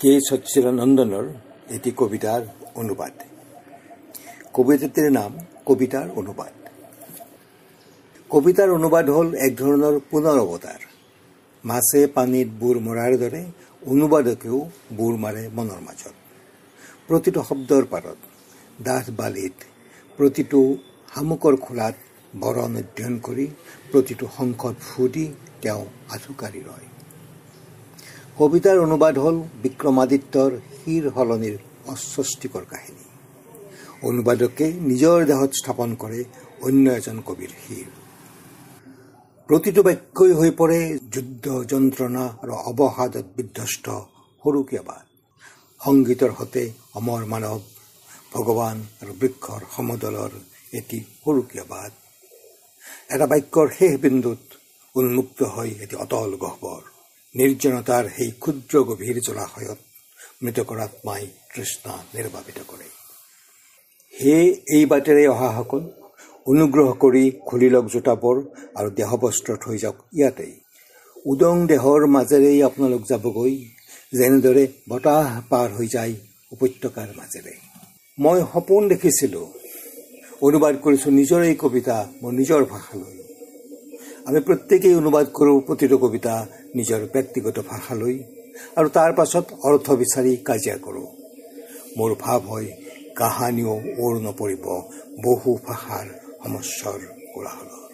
[0.00, 1.26] কে সচ্চিদানন্দনেৰ
[1.76, 2.42] এটি কবিতাৰ
[2.74, 3.14] অনুবাদ
[4.54, 5.32] কবিতাটিৰ নাম
[5.66, 6.52] কবিতাৰ অনুবাদ
[8.30, 10.80] কবিতাৰ অনুবাদ হ'ল এক ধৰণৰ পুনৰ অৱতাৰ
[11.64, 13.42] মাছে পানীত বুৰ মৰাৰ দৰে
[13.86, 14.60] অনুবাদকেও
[14.98, 16.14] বুৰ মাৰে মনৰ মাজত
[17.08, 18.18] প্ৰতিটো শব্দৰ পাৰত
[18.82, 19.56] ডাঠ বালিত
[20.18, 20.62] প্ৰতিটো
[21.08, 21.96] শামুকৰ খোলাত
[22.38, 23.46] বৰণ অধ্যয়ন কৰি
[23.90, 25.26] প্ৰতিটো শংখত ফু দি
[25.60, 26.99] তেওঁ আঁঠুকাৰি ৰয়
[28.40, 31.56] কবিতাৰ অনুবাদ হ'ল বিক্ৰমাদিত্যৰ শিৰ সলনিৰ
[31.92, 33.04] অস্বস্তিকৰ কাহিনী।
[34.08, 36.20] অনুবাদকে নিজৰ দেহত স্থাপন কৰে
[36.66, 37.88] অন্য এজন কবিৰ শিৰ
[39.48, 40.78] প্ৰতিটো বাক্যই হৈ পৰে
[41.14, 43.86] যুদ্ধ যন্ত্ৰণা আৰু অৱসাদত বিধ্বস্ত
[44.42, 45.04] সৰুকীয়া বাট
[45.80, 46.64] সংগীতৰ সতে
[46.98, 47.60] অমৰ মানৱ
[48.34, 50.32] ভগৱান আৰু বৃক্ষৰ সমদলৰ
[50.78, 51.92] এটি সৰুকীয়া বাট
[53.12, 54.42] এটা বাক্যৰ শেষ বিন্দুত
[54.94, 56.82] উন্মুক্ত হয় এটি অটল গহ্বৰ।
[57.34, 59.78] নিৰ্জনতাৰ সেই ক্ষুদ্ৰ গভীৰ জলাশয়ত
[60.42, 62.88] মৃতকৰ আত্মাই তৃষ্ণা নিৰ্বাপিত কৰে
[64.14, 64.44] সেয়ে
[64.76, 65.82] এই বাটেৰে অহাসকল
[66.46, 68.36] অনুগ্ৰহ কৰি খুলি লওক জোতাবোৰ
[68.74, 70.54] আৰু দেহবস্ত্ৰ থৈ যাওক ইয়াতেই
[71.26, 73.54] উদং দেহৰ মাজেৰেই আপোনালোক যাবগৈ
[74.12, 76.14] যেনেদৰে বতাহ পাৰ হৈ যায়
[76.52, 77.54] উপত্যকাৰ মাজেৰে
[78.18, 79.46] মই সপোন দেখিছিলোঁ
[80.42, 83.29] অনুবাদ কৰিছোঁ নিজৰ এই কবিতা মোৰ নিজৰ ভাষালৈ
[84.28, 86.34] আমি প্ৰত্যেকেই অনুবাদ কৰোঁ প্ৰতিটো কবিতা
[86.76, 88.16] নিজৰ ব্যক্তিগত ভাষালৈ
[88.78, 91.08] আৰু তাৰ পাছত অৰ্থ বিচাৰি কাজিয়া কৰোঁ।
[91.96, 92.68] মোৰ ভাৱ হয়
[93.18, 94.64] কাহানিও ওৰ নপৰিব
[95.24, 96.06] বহু ভাষাৰ
[96.42, 97.00] সমস্যাৰ
[97.34, 97.89] কোলাহলত।